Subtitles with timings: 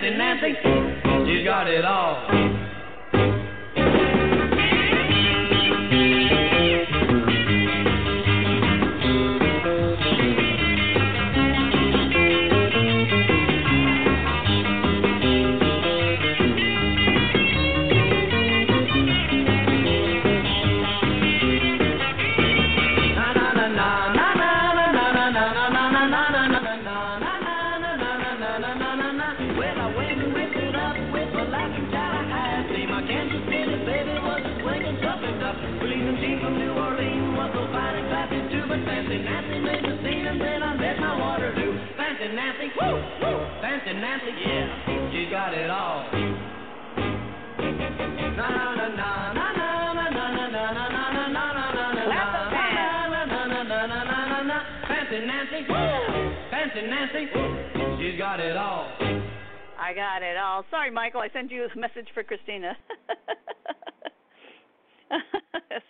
[0.00, 2.59] Fancy Nancy, you got it all.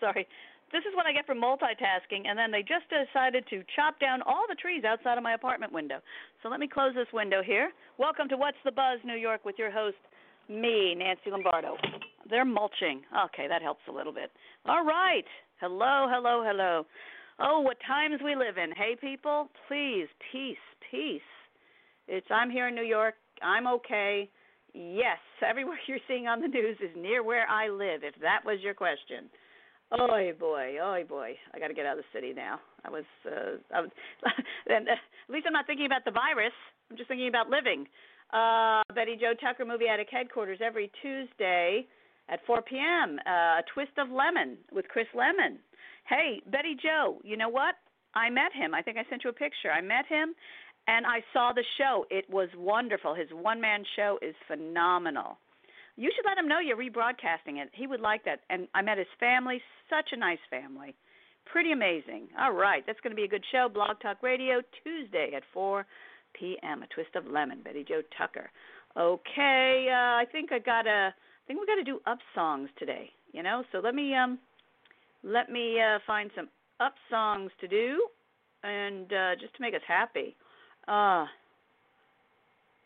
[0.01, 0.27] Sorry.
[0.73, 4.23] This is what I get for multitasking, and then they just decided to chop down
[4.23, 5.99] all the trees outside of my apartment window.
[6.43, 7.73] So let me close this window here.
[7.99, 9.97] Welcome to What's the Buzz New York with your host,
[10.49, 11.77] me, Nancy Lombardo.
[12.31, 13.03] They're mulching.
[13.27, 14.31] Okay, that helps a little bit.
[14.65, 15.25] All right.
[15.61, 16.87] Hello, hello, hello.
[17.41, 18.71] Oh, what times we live in.
[18.71, 20.57] Hey, people, please, peace,
[20.91, 21.21] peace.
[22.07, 23.15] It's I'm here in New York.
[23.43, 24.31] I'm okay.
[24.73, 28.05] Yes, everywhere you're seeing on the news is near where I live.
[28.05, 29.29] If that was your question.
[29.93, 32.61] Oh boy, oh boy, I got to get out of the city now.
[32.85, 33.91] I was, uh, I was,
[34.69, 36.53] and uh, at least I'm not thinking about the virus.
[36.91, 37.87] I'm just thinking about living.
[38.33, 41.87] Uh, Betty Jo Tucker Movie Addict headquarters every Tuesday
[42.29, 43.19] at 4 p.m.
[43.27, 45.59] Uh, a twist of Lemmon with Chris Lemmon.
[46.09, 47.75] Hey, Betty Jo, you know what?
[48.15, 48.75] I met him.
[48.75, 49.71] I think I sent you a picture.
[49.75, 50.35] I met him,
[50.87, 52.07] and I saw the show.
[52.11, 53.15] It was wonderful.
[53.15, 55.39] His one man show is phenomenal.
[56.01, 57.69] You should let him know you're rebroadcasting it.
[57.75, 58.41] He would like that.
[58.49, 60.95] And I met his family, such a nice family.
[61.45, 62.29] Pretty amazing.
[62.41, 63.69] All right, that's going to be a good show.
[63.69, 65.85] Blog Talk Radio, Tuesday at 4
[66.33, 66.83] p.m.
[66.83, 68.51] A twist of Lemmon, Betty Jo Tucker.
[68.97, 71.13] Okay, uh, I think I got to.
[71.13, 73.11] I think we got to do up songs today.
[73.33, 74.39] You know, so let me um,
[75.23, 76.49] let me uh, find some
[76.81, 78.07] up songs to do,
[78.63, 80.35] and uh, just to make us happy.
[80.89, 81.27] Uh,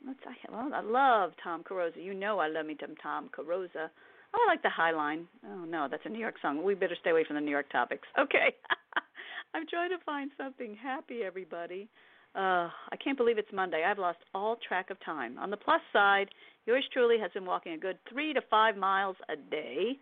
[0.07, 0.21] let's.
[0.27, 2.03] I, well, I love Tom Carosa.
[2.03, 3.89] You know, I love me some Tom Carosa.
[4.35, 5.27] Oh, I like the High Line.
[5.47, 6.63] Oh no, that's a New York song.
[6.63, 8.09] We better stay away from the New York topics.
[8.19, 8.55] Okay,
[9.55, 11.89] I'm trying to find something happy, everybody.
[12.35, 13.85] Uh, I can't believe it's Monday.
[13.87, 15.39] I've lost all track of time.
[15.39, 16.27] On the plus side,
[16.67, 19.99] yours truly has been walking a good three to five miles a day.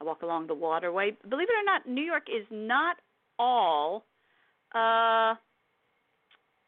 [0.00, 1.12] I walk along the waterway.
[1.28, 2.96] Believe it or not, New York is not
[3.38, 4.04] all,
[4.74, 5.34] uh,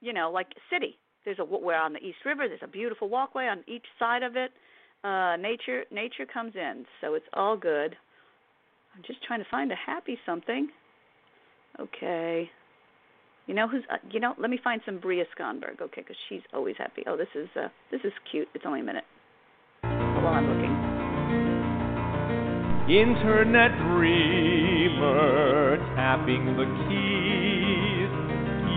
[0.00, 0.98] you know, like city.
[1.24, 2.48] There's a we're on the East River.
[2.48, 4.50] There's a beautiful walkway on each side of it.
[5.04, 7.96] Uh, nature nature comes in, so it's all good.
[8.94, 10.68] I'm just trying to find a happy something.
[11.80, 12.50] Okay.
[13.46, 13.82] You know who's?
[13.90, 15.80] Uh, you know, let me find some Bria Skonberg.
[15.80, 17.02] Okay, because she's always happy.
[17.06, 18.48] Oh, this is uh, this is cute.
[18.54, 19.04] It's only a minute.
[19.82, 20.70] While I'm looking.
[22.88, 27.41] Internet dreamer tapping the keys.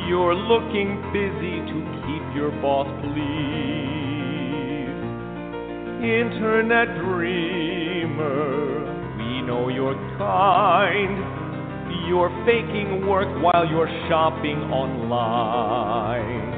[0.07, 3.15] You're looking busy to keep your boss pleased.
[6.05, 8.85] Internet dreamer,
[9.17, 11.17] we know you're kind.
[12.07, 16.53] You're faking work while you're shopping online.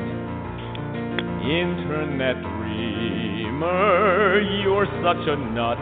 [1.47, 5.79] Internet dreamer, you're such a nut.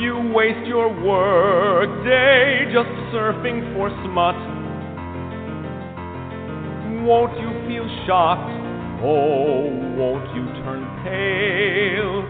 [0.00, 4.49] You waste your work day just surfing for smut.
[7.02, 8.50] Won't you feel shocked?
[9.02, 9.64] Oh,
[9.96, 12.22] won't you turn pale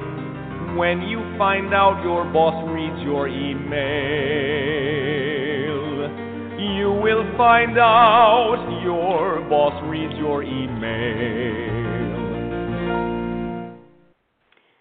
[0.78, 3.80] when you find out your boss reads your email?
[6.76, 11.80] You will find out your boss reads your email.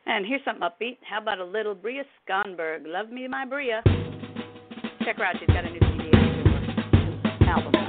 [0.06, 0.98] And here's something upbeat.
[1.02, 2.84] How about a little Bria Skonberg?
[2.86, 3.82] Love me, my Bria.
[5.04, 5.36] Check her out.
[5.40, 6.12] She's got a new CD
[7.48, 7.89] album.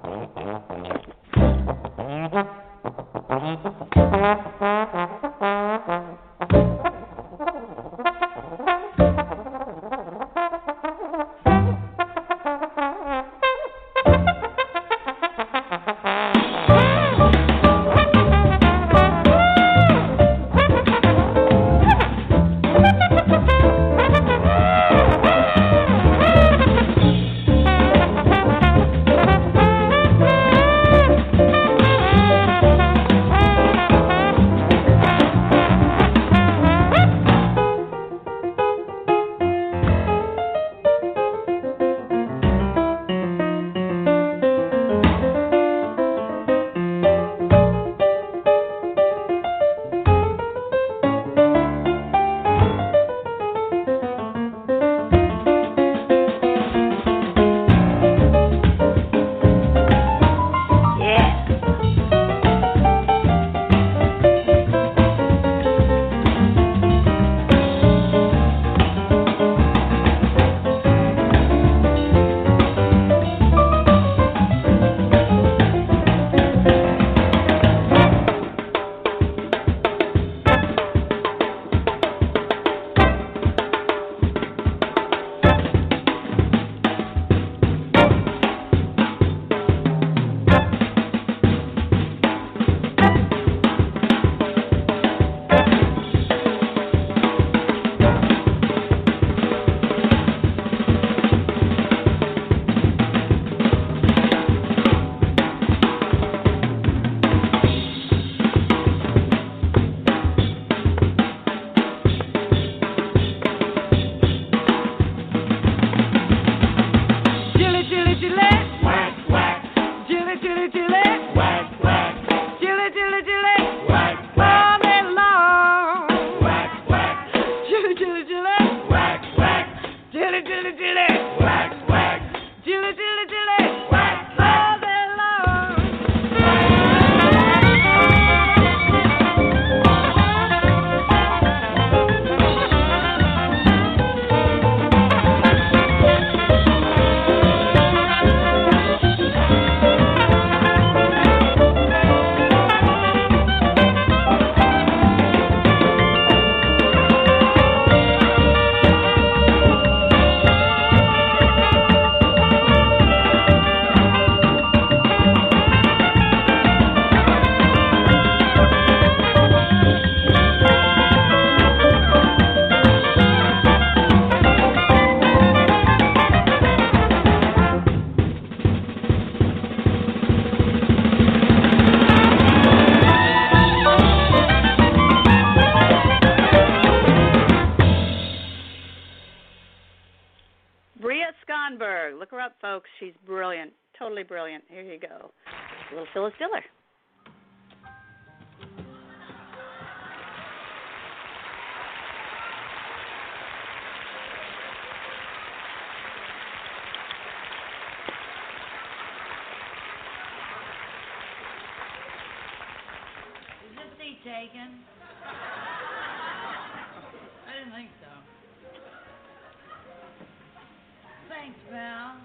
[221.51, 222.15] Thanks, pal.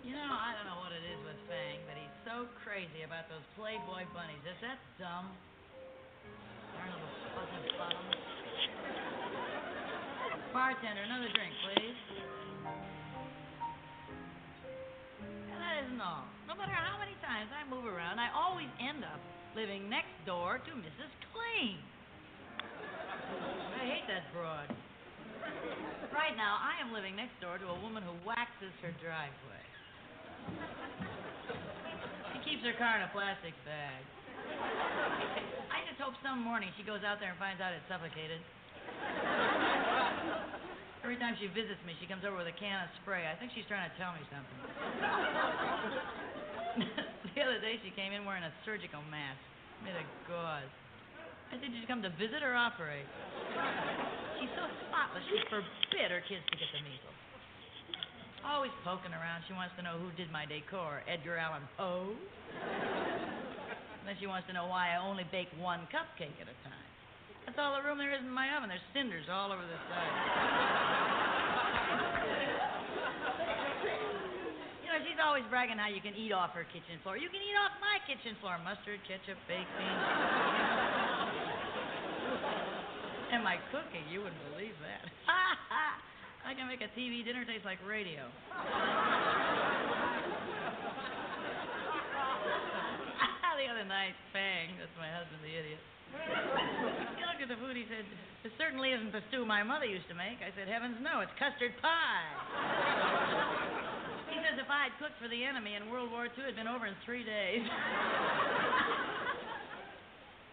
[0.00, 3.28] You know, I don't know what it is with Fang, but he's so crazy about
[3.28, 4.40] those Playboy bunnies.
[4.48, 5.28] Is that dumb?
[6.72, 8.00] Darn little fucking bottom.
[10.56, 12.00] Bartender, another drink, please.
[15.52, 16.24] And that isn't all.
[16.48, 19.20] No matter how many times I move around, I always end up
[19.54, 21.10] living next door to Mrs.
[21.30, 21.78] Clean.
[23.78, 24.66] I hate that broad.
[26.10, 29.62] Right now, I am living next door to a woman who waxes her driveway.
[32.34, 34.02] She keeps her car in a plastic bag.
[35.70, 38.42] I just hope some morning she goes out there and finds out it's suffocated.
[41.06, 43.30] Every time she visits me, she comes over with a can of spray.
[43.30, 44.58] I think she's trying to tell me something.
[47.74, 49.42] The she came in wearing a surgical mask
[49.82, 50.70] made of gauze.
[51.50, 53.06] I said, Did you come to visit or operate?
[54.38, 57.18] She's so spotless, she forbid her kids to get the measles.
[58.46, 59.42] Always poking around.
[59.50, 62.14] She wants to know who did my decor, Edgar Allan Poe.
[62.14, 66.86] And then she wants to know why I only bake one cupcake at a time.
[67.48, 68.68] That's all the room there is in my oven.
[68.68, 70.14] There's cinders all over the side.
[74.84, 77.20] You know, she's always bragging how you can eat off her kitchen floor.
[77.20, 78.56] You can eat off my kitchen floor.
[78.64, 80.04] Mustard, ketchup, baked beans.
[83.36, 85.04] and my cooking, you wouldn't believe that.
[86.48, 88.24] I can make a TV dinner taste like radio.
[93.54, 95.80] the other night, Fang, that's my husband, the idiot.
[96.14, 97.76] He looked at the food.
[97.76, 98.04] He said,
[98.44, 101.32] "This certainly isn't the stew my mother used to make." I said, "Heavens no, it's
[101.38, 103.80] custard pie."
[104.64, 106.96] If I had cooked for the enemy in World War II, it'd been over in
[107.04, 107.60] three days.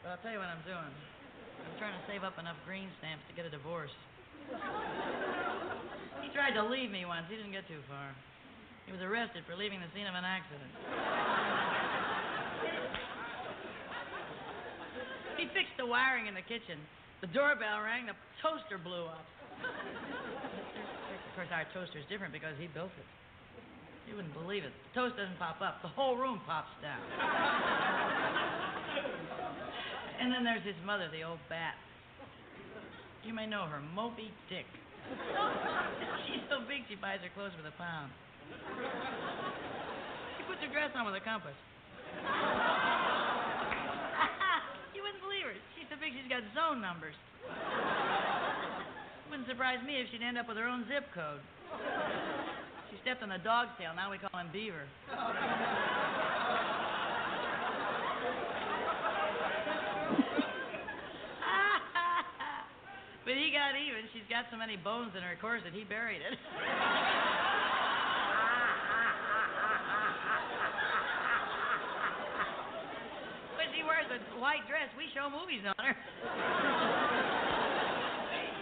[0.04, 0.92] but I'll tell you what I'm doing.
[1.64, 3.96] I'm trying to save up enough green stamps to get a divorce.
[6.20, 7.24] He tried to leave me once.
[7.32, 8.12] He didn't get too far.
[8.84, 10.76] He was arrested for leaving the scene of an accident.
[15.40, 16.84] He fixed the wiring in the kitchen.
[17.24, 19.24] The doorbell rang, the toaster blew up.
[21.32, 23.08] Of course, our toaster's different because he built it.
[24.08, 24.72] You wouldn't believe it.
[24.92, 27.00] The toast doesn't pop up, the whole room pops down.
[30.20, 31.76] and then there's his mother, the old bat.
[33.24, 34.66] You may know her, Moby Dick.
[36.28, 38.12] She's so big she buys her clothes with a pound.
[40.38, 41.56] She puts her dress on with a compass.
[44.96, 45.54] you wouldn't believe her.
[45.78, 47.16] She's so big she's got zone numbers.
[49.30, 51.42] Wouldn't surprise me if she'd end up with her own zip code.
[52.92, 53.96] She stepped on a dog's tail.
[53.96, 54.84] Now we call him Beaver.
[63.24, 64.12] but he got even.
[64.12, 66.36] She's got so many bones in her corset, he buried it.
[73.56, 75.96] when she wears a white dress, we show movies on her.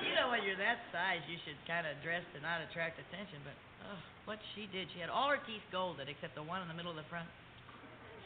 [0.06, 3.42] you know, when you're that size, you should kind of dress to not attract attention.
[3.42, 3.58] But
[3.90, 6.78] oh, what she did, she had all her teeth golded except the one in the
[6.78, 7.28] middle of the front.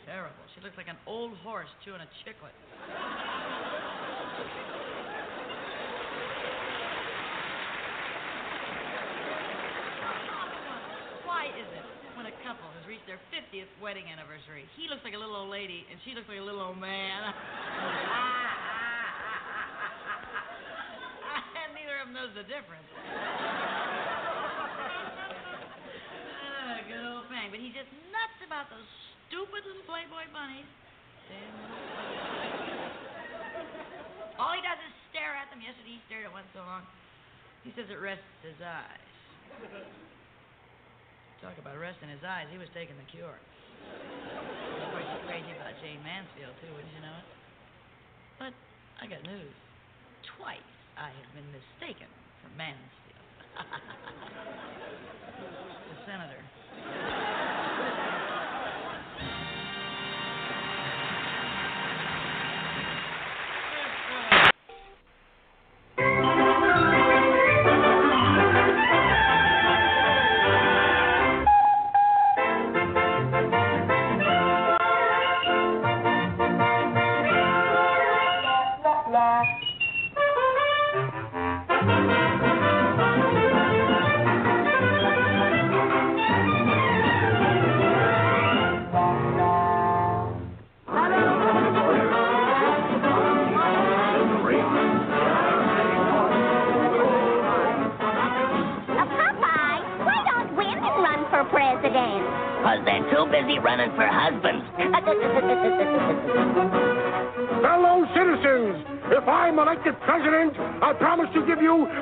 [0.05, 0.43] Terrible.
[0.51, 2.51] She looks like an old horse chewing a chiclet.
[11.23, 11.85] Why is it
[12.19, 15.49] when a couple has reached their 50th wedding anniversary, he looks like a little old
[15.49, 17.23] lady and she looks like a little old man?
[17.23, 19.03] and ah, ah,
[21.31, 22.87] ah, neither of them knows the difference.
[26.63, 27.42] Ah, good old Fang.
[27.53, 28.89] But he's just nuts about those
[29.29, 30.65] stupid little Playboy bunnies.
[34.41, 35.61] All he does is stare at them.
[35.61, 36.81] Yesterday he stared at one so long.
[37.61, 39.05] He says it rests his eyes.
[41.45, 42.49] Talk about resting his eyes.
[42.49, 43.37] He was taking the cure.
[43.37, 47.29] Of course, he's crazy about Jayne Mansfield, too, wouldn't you know it?
[48.41, 48.53] But
[48.97, 49.53] I got news.
[50.41, 52.09] Twice I have been mistaken
[52.41, 53.29] for Mansfield.
[55.93, 56.41] the senator.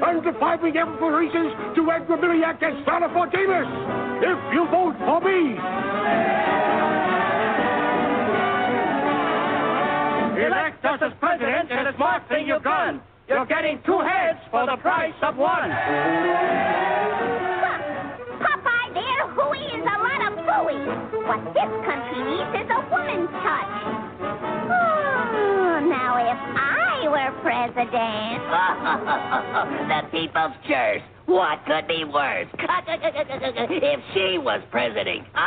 [0.01, 3.69] Undefined reparations to Edgar and Sala Fortinas.
[4.21, 5.57] If you vote for me.
[10.41, 13.01] Elect us as president, and the smart thing you've done.
[13.27, 15.69] You're getting two heads for the price of one.
[18.41, 20.81] Popeye there, hooey is a lot of fooey.
[21.25, 24.10] What this country needs is a woman's touch.
[27.21, 28.41] Were president.
[29.89, 31.01] the people's church.
[31.25, 32.47] What could be worse?
[32.57, 35.27] if she was president.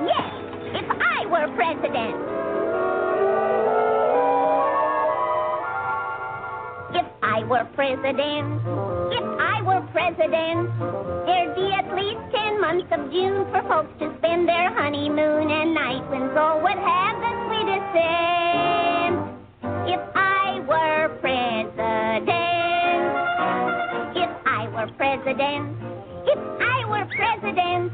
[0.00, 0.32] Yes,
[0.74, 2.16] if I were president.
[6.96, 8.60] If I were president,
[9.12, 10.70] if I were president,
[11.26, 15.74] there'd be at least ten months of June for folks to spend their honeymoon, and
[15.74, 17.39] night winds all would have the
[17.90, 19.18] president,
[19.86, 22.28] if I were president,
[24.16, 24.30] if
[26.60, 27.92] I were president,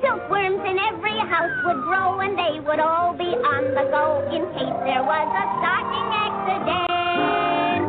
[0.00, 4.46] silkworms in every house would grow and they would all be on the go in
[4.54, 7.82] case there was a stocking accident.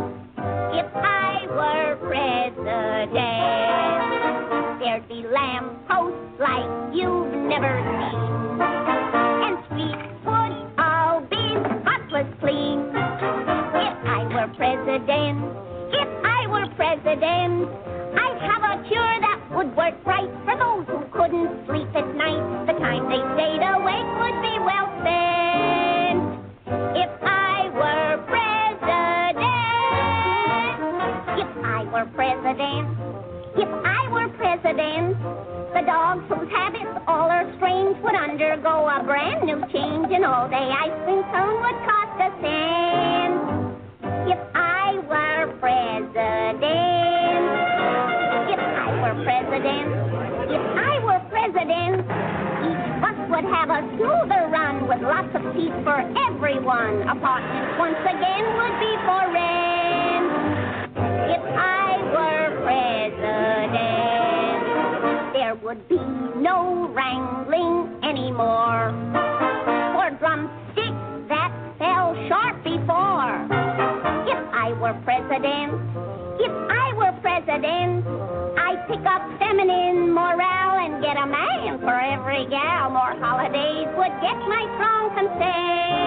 [0.73, 3.13] If I were president,
[4.79, 8.32] there'd be lamp posts like you've never seen,
[17.25, 22.67] I'd have a cure that would work right for those who couldn't sleep at night.
[22.67, 26.19] The time they stayed awake would be well spent.
[26.99, 29.53] If I were president,
[31.39, 32.91] if I were president,
[33.55, 35.15] if I were president,
[35.73, 40.49] the dogs whose habits all are strange would undergo a brand new change, and all
[40.49, 41.02] day ice
[55.55, 57.07] seats for everyone.
[57.07, 60.27] Apartments once again would be for rent.
[61.29, 63.73] If I were president,
[65.33, 66.01] there would be
[66.41, 68.93] no wrangling anymore.
[69.93, 73.45] For drumsticks that fell short before.
[74.25, 75.73] If I were president,
[76.39, 78.05] if I were president,
[78.57, 82.89] I'd pick up feminine morale and get a man for every gal.
[82.89, 85.02] More holidays would get my strong
[85.43, 86.02] consent.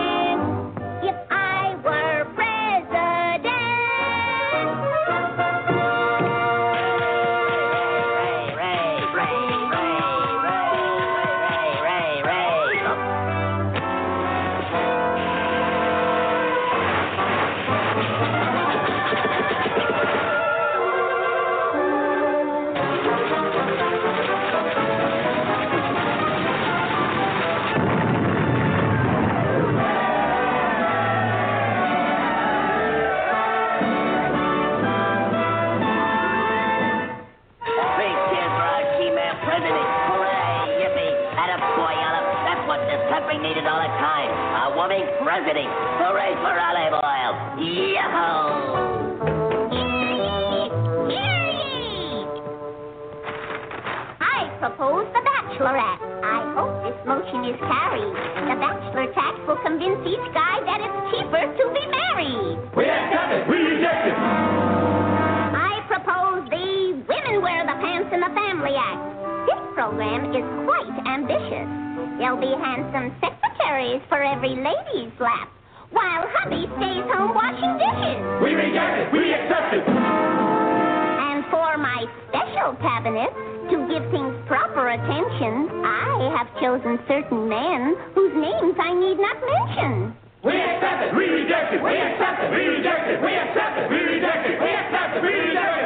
[85.36, 90.16] Attention, I have chosen certain men whose names I need not mention.
[90.44, 91.16] We accept it.
[91.16, 91.82] We reject it.
[91.82, 92.50] We accept it.
[92.50, 93.20] We reject it.
[93.20, 93.90] We accept it.
[93.90, 94.60] We reject it.
[94.60, 95.22] We accept it.
[95.22, 95.85] We reject it.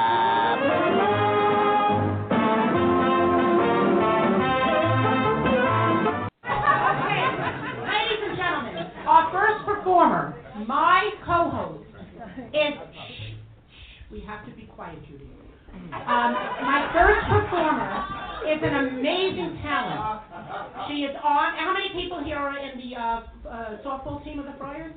[21.11, 21.59] is on.
[21.59, 23.03] How many people here are in the uh,
[23.43, 24.95] uh, softball team of the Friars?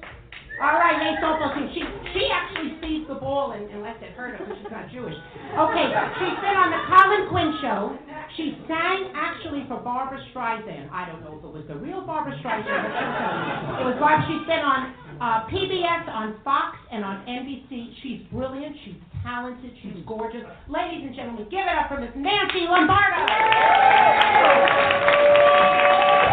[0.62, 1.66] All right, Nate softball team.
[1.74, 1.82] She
[2.14, 5.18] she actually sees the ball and, and lets it hurt her because she's not Jewish.
[5.58, 5.86] Okay,
[6.22, 7.98] she's been on the Colin Quinn show.
[8.38, 10.94] She sang actually for Barbara Streisand.
[10.94, 13.82] I don't know if it was the real Barbara Streisand, but she'll tell you.
[13.82, 14.22] It was Barbara.
[14.30, 17.90] She's been on uh, PBS, on Fox, and on NBC.
[18.02, 18.78] She's brilliant.
[18.86, 18.94] She's
[19.26, 19.74] talented.
[19.82, 20.46] She's gorgeous.
[20.70, 23.26] Ladies and gentlemen, give it up for Miss Nancy Lombardo.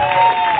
[0.01, 0.50] I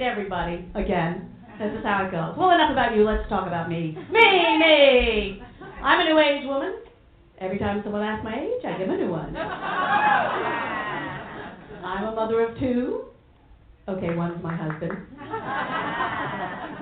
[0.00, 1.28] laid everybody again.
[1.58, 2.34] This is how it goes.
[2.38, 3.04] Well, enough about you.
[3.04, 3.96] Let's talk about me.
[4.10, 5.42] Me, me.
[5.82, 6.76] I'm a new age woman.
[7.38, 9.36] Every time someone asks my age, I give a new one.
[11.84, 13.04] I'm a mother of two.
[13.88, 14.92] Okay, one's my husband.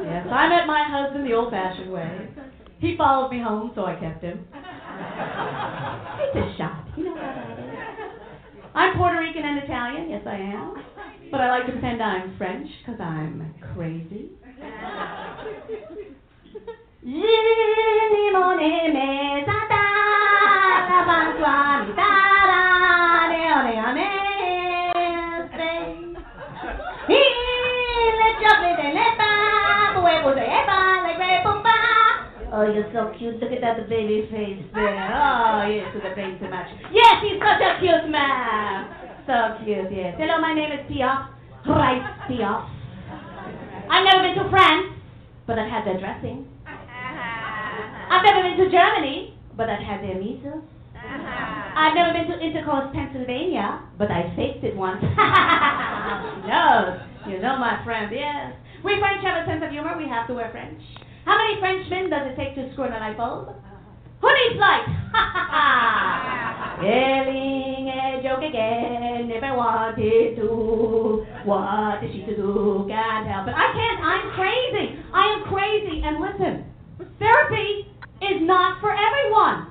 [0.05, 2.29] Yes, I met my husband the old-fashioned way.
[2.79, 4.47] He followed me home, so I kept him.
[6.23, 6.85] It's a shot.
[6.97, 7.45] You know how.
[8.75, 10.11] I'm Puerto Rican and Italian.
[10.11, 10.77] Yes, I am.
[11.31, 14.31] But I like to pretend I'm French because I'm crazy.
[32.51, 33.39] Oh, you're so cute.
[33.39, 35.15] Look at that baby face there.
[35.15, 36.67] Oh, yes, with the face to match.
[36.91, 39.08] Yes, he's such a cute man.
[39.29, 40.17] So cute, yes.
[40.17, 41.29] Hello, my name is Piaf.
[41.69, 42.01] Right,
[42.33, 42.65] Piaf.
[43.93, 44.97] I've never been to France,
[45.47, 46.49] but I've had their dressing.
[46.65, 48.09] Uh-huh.
[48.09, 50.65] I've never been to Germany, but I've had their measles.
[50.97, 51.77] Uh-huh.
[51.77, 55.05] I've never been to Intercourse, Pennsylvania, but I faked it once.
[55.05, 56.97] no,
[57.29, 58.57] you know my friend, yes.
[58.81, 60.81] We French have a sense of humor, we have to wear French.
[61.27, 63.53] How many Frenchmen does it take to screw in a light bulb?
[64.25, 64.89] Who needs light?
[66.81, 68.88] Telling a eh, joke again,
[69.45, 71.27] I wanted to.
[71.45, 72.87] What is she to do?
[72.89, 73.55] Can't help it.
[73.55, 74.87] I can't, I'm crazy.
[75.13, 76.03] I am crazy.
[76.05, 76.65] And listen,
[77.19, 77.91] therapy
[78.23, 79.71] is not for everyone.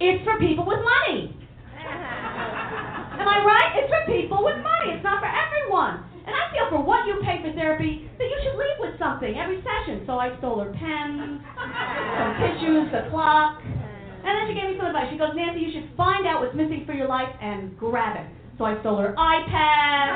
[0.00, 1.36] It's for people with money.
[1.80, 3.70] Am I right?
[3.80, 4.92] It's for people with money.
[4.96, 6.04] It's not for everyone.
[6.26, 9.38] And I feel for what you pay for therapy that you should leave with something
[9.38, 10.02] every session.
[10.06, 13.62] So I stole her pens, some tissues, the clock.
[13.62, 15.06] And then she gave me some advice.
[15.12, 18.26] She goes, Nancy, you should find out what's missing for your life and grab it.
[18.58, 20.08] So I stole her iPad.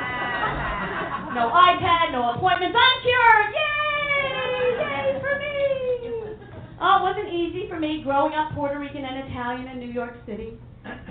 [1.30, 2.74] No iPad, no appointments.
[2.76, 3.54] I'm cured.
[3.54, 4.82] Yay!
[4.82, 6.34] Yay for me!
[6.82, 10.16] Oh, it wasn't easy for me growing up Puerto Rican and Italian in New York
[10.26, 10.58] City,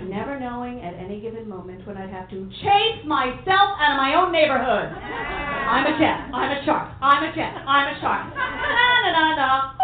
[0.02, 4.12] never knowing at any given moment when I'd have to chase myself out of my
[4.14, 4.92] own neighborhood.
[4.92, 6.28] I'm a cat.
[6.34, 6.92] I'm a shark.
[7.00, 7.64] I'm a cat.
[7.66, 8.34] I'm a shark.
[8.36, 9.79] Na na na na.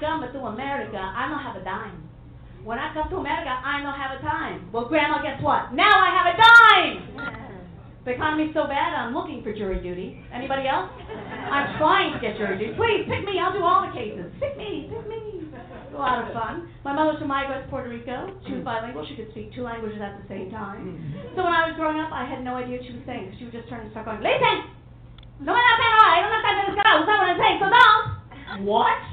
[0.00, 2.08] Come to America, I don't have a dime.
[2.64, 4.68] When I come to America, I don't have a time.
[4.72, 5.72] Well, Grandma, guess what?
[5.72, 7.36] Now I have a dime!
[8.00, 10.24] The economy's so bad, I'm looking for jury duty.
[10.32, 10.88] Anybody else?
[11.52, 12.72] I'm trying to get jury duty.
[12.72, 13.36] Please, pick me.
[13.36, 14.32] I'll do all the cases.
[14.40, 14.88] Pick me.
[14.88, 15.52] Pick me.
[15.52, 16.72] It's a lot of fun.
[16.80, 18.32] My mother's from Mayagüez, Puerto Rico.
[18.48, 19.04] She was bilingual.
[19.04, 20.96] She could speak two languages at the same time.
[20.96, 21.36] Mm-hmm.
[21.36, 23.36] So when I was growing up, I had no idea what she was saying.
[23.36, 24.64] She would just turn and start going, Listen!
[25.44, 26.92] No me la pena, I don't understand this guy.
[26.96, 27.58] What's what I'm saying?
[27.60, 28.64] So don't!
[28.64, 29.09] What?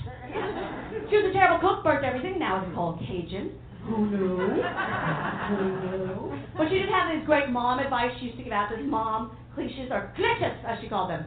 [1.10, 2.40] She was a terrible cook, burnt everything.
[2.40, 3.52] Now it's called Cajun.
[3.86, 4.36] Who knew?
[4.36, 6.40] Who knew?
[6.58, 8.70] But she did have this great mom advice she used to give out.
[8.70, 11.26] to This mom cliches or cliches, as she called them.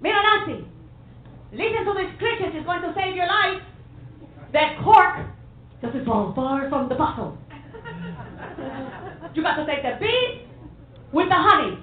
[0.00, 0.64] Mira, Nancy,
[1.52, 2.54] listen to this cliches.
[2.54, 3.60] It's going to save your life.
[4.52, 5.26] That cork
[5.82, 7.36] doesn't fall far from the bottle.
[9.34, 10.46] You got to take the bees
[11.12, 11.78] with the honey.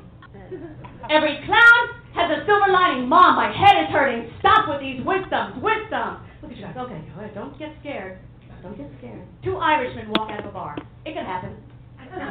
[1.10, 3.08] Every clown has a silver lining.
[3.08, 4.32] Mom, my head is hurting.
[4.40, 6.22] Stop with these wisdoms, wisdom.
[6.42, 6.69] Look at you guys.
[6.80, 8.18] Okay, all right, don't get scared.
[8.64, 9.28] Don't get scared.
[9.44, 10.80] Two Irishmen walk out of a bar.
[11.04, 11.52] It could happen.
[12.08, 12.24] You're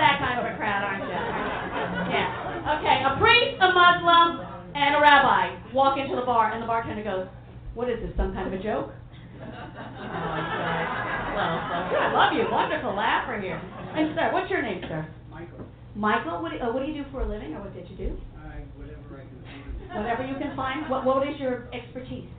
[0.00, 1.20] that kind of a crowd, aren't you?
[2.16, 2.80] Yeah.
[2.80, 4.40] Okay, a priest, a Muslim,
[4.72, 7.28] and a rabbi walk into the bar, and the bartender goes,
[7.74, 8.16] "What is this?
[8.16, 8.88] Some kind of a joke?"
[9.36, 10.80] Oh, God.
[11.36, 12.00] Well, so good.
[12.00, 12.48] I love you.
[12.48, 13.60] Wonderful laugher here.
[13.92, 15.04] And sir, what's your name, sir?
[15.28, 16.40] Michael, Michael.
[16.40, 18.16] What do, uh, what do you do for a living, or what did you do?
[18.40, 20.88] I, whatever I can find, Whatever you can find.
[20.88, 22.32] What What is your expertise?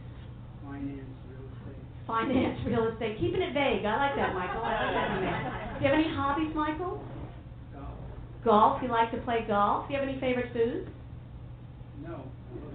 [0.67, 3.19] Finance, real estate, Finance, real estate.
[3.19, 3.85] Keeping it vague.
[3.85, 4.61] I like that, Michael.
[4.63, 5.79] I like that, man.
[5.79, 6.99] Do you have any hobbies, Michael?
[7.73, 7.95] golf.
[8.43, 8.83] Golf.
[8.83, 9.87] You like to play golf.
[9.87, 10.89] Do you have any favorite foods?
[12.03, 12.23] No.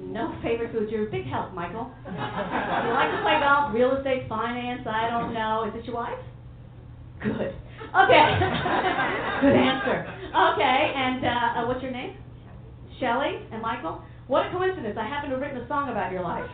[0.00, 0.90] No favorite foods.
[0.90, 1.90] You're a big help, Michael.
[2.04, 4.82] you like to play golf, real estate, finance.
[4.86, 5.68] I don't know.
[5.68, 6.18] Is it your wife?
[7.22, 7.54] Good.
[7.92, 8.26] Okay.
[9.42, 9.96] Good answer.
[10.32, 10.80] Okay.
[10.96, 12.16] And uh, uh, what's your name?
[12.98, 14.02] Shelley and Michael.
[14.32, 14.96] What a coincidence!
[14.98, 16.48] I happen to have written a song about your life.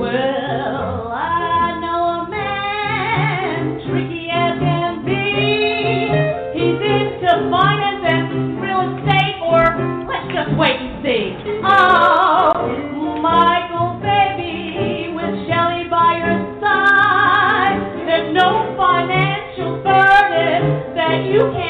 [0.00, 6.08] Well, I know a man, tricky as can be.
[6.56, 9.68] He's into finance and real estate, or
[10.08, 11.36] let's just wait and see.
[11.60, 12.56] Oh,
[13.20, 15.44] Michael, baby, with
[15.92, 17.76] by your side,
[18.08, 21.67] there's no financial burden that you can't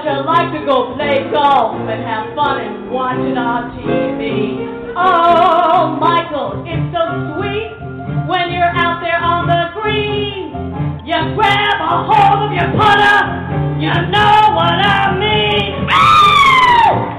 [0.00, 4.64] But you like to go play golf and have fun and watch it on TV.
[4.96, 7.76] Oh, Michael, it's so sweet
[8.24, 10.56] when you're out there on the green.
[11.04, 13.28] You grab a hold of your putter,
[13.76, 15.84] you know what I mean.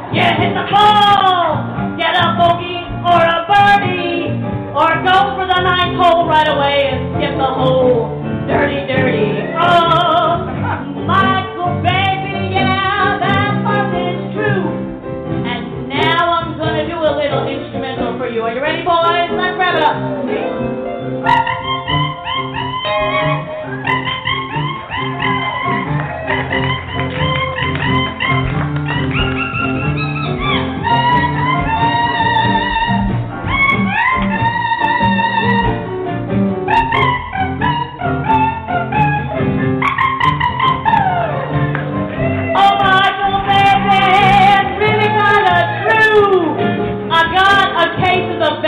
[0.10, 1.21] You hit the ball,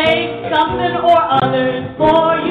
[0.03, 2.42] vague something or other for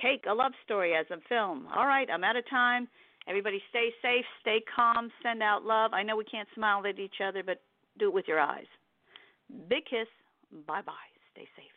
[0.00, 1.68] Cake, a love story as a film.
[1.74, 2.88] All right, I'm out of time.
[3.28, 5.92] Everybody stay safe, stay calm, send out love.
[5.92, 7.60] I know we can't smile at each other, but
[7.98, 8.66] do it with your eyes.
[9.68, 10.08] Big kiss.
[10.66, 10.92] Bye bye.
[11.32, 11.75] Stay safe.